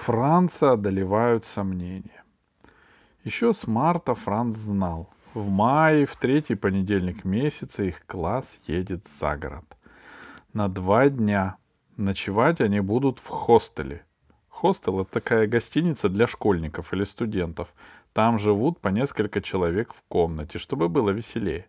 [0.00, 2.24] Франца одолевают сомнения.
[3.22, 5.10] Еще с марта Франц знал.
[5.34, 9.76] В мае, в третий понедельник месяца, их класс едет за город.
[10.54, 11.56] На два дня.
[11.98, 14.06] Ночевать они будут в хостеле.
[14.48, 17.68] Хостел— это такая гостиница для школьников или студентов.
[18.14, 21.66] Там живут по несколько человек в комнате, чтобы было веселее.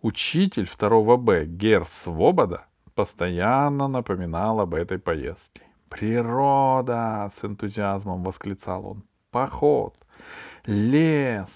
[0.00, 2.64] Учитель второго Б, Гер Свобода,
[2.94, 5.69] постоянно напоминал об этой поездке.
[5.90, 9.02] «Природа!»— с энтузиазмом восклицал он.
[9.30, 9.94] «Поход!
[10.64, 11.48] Лес!»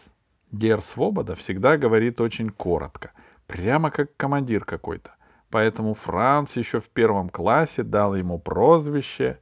[0.50, 3.12] Гер Свобода всегда говорит очень коротко,
[3.46, 5.12] прямо как командир какой-то.
[5.50, 9.38] Поэтому Франц еще в первом классе дал ему прозвище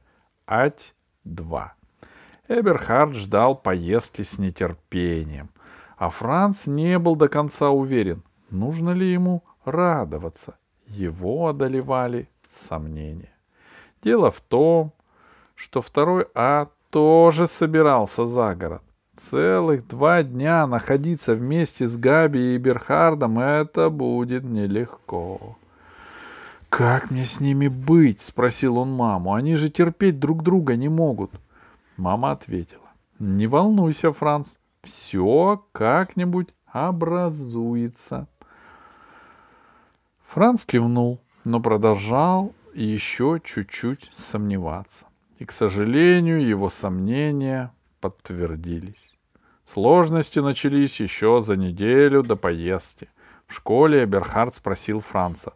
[0.47, 1.69] Ать-2.
[2.47, 5.49] Эберхард ждал поездки с нетерпением,
[5.97, 10.57] а Франц не был до конца уверен, нужно ли ему радоваться.
[10.85, 12.29] Его одолевали
[12.67, 13.32] сомнения.
[14.03, 14.91] Дело в том,
[15.55, 18.81] что второй А тоже собирался за город.
[19.15, 25.57] Целых два дня находиться вместе с Габи и Берхардом— это будет нелегко.
[26.69, 29.35] «Как мне с ними быть?»— спросил он маму.
[29.35, 31.31] «Они же терпеть друг друга не могут».
[31.97, 32.81] Мама ответила.
[33.19, 34.47] «Не волнуйся, Франц,
[34.81, 38.27] все как-нибудь образуется».
[40.27, 45.05] Франц кивнул, но продолжал еще чуть-чуть сомневаться.
[45.39, 49.13] И, к сожалению, его сомнения подтвердились.
[49.71, 53.09] Сложности начались еще за неделю до поездки.
[53.47, 55.53] В школе Эберхард спросил Франца.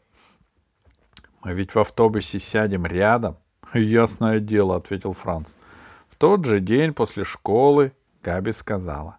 [1.43, 3.38] «Мы ведь в автобусе сядем рядом?»
[3.73, 5.53] «Ясное дело»,— ответил Франц.
[6.09, 9.17] В тот же день после школы Габи сказала.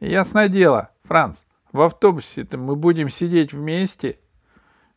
[0.00, 1.38] «Ясное дело, Франц,
[1.72, 4.18] в автобусе-то мы будем сидеть вместе».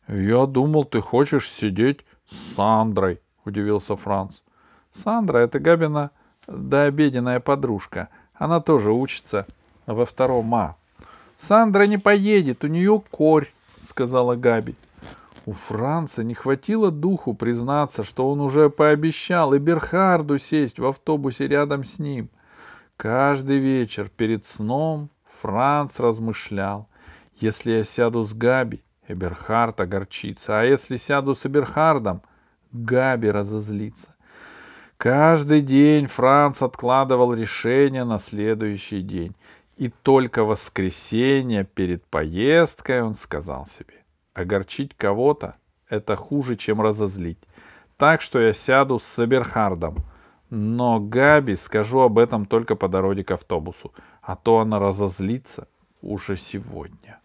[0.06, 4.34] «Я думал, ты хочешь сидеть с Сандрой»,— удивился Франц.
[5.02, 6.10] «Сандра— это Габина
[6.46, 8.08] дообеденная подружка.
[8.34, 9.46] Она тоже учится
[9.86, 10.76] во втором А».
[11.38, 13.52] «Сандра не поедет, у нее корь»,—
[13.88, 14.76] сказала Габи.
[15.46, 21.46] У Франца не хватило духу признаться, что он уже пообещал и Берхарду сесть в автобусе
[21.46, 22.30] рядом с ним.
[22.96, 25.10] Каждый вечер перед сном
[25.42, 26.88] Франц размышлял,
[27.36, 32.22] если я сяду с Габи, Эберхард огорчится, а если сяду с Эберхардом,
[32.72, 34.08] Габи разозлится.
[34.96, 39.34] Каждый день Франц откладывал решение на следующий день.
[39.76, 45.56] И только в воскресенье перед поездкой он сказал себе, огорчить кого-то—
[45.88, 47.42] это хуже, чем разозлить.
[47.96, 49.96] Так что я сяду с Эберхардом.
[50.50, 53.92] Но Габи скажу об этом только по дороге к автобусу,
[54.22, 55.66] а то она разозлится
[56.00, 57.18] уже сегодня.